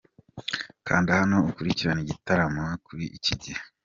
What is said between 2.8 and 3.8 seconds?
kuri Igihe.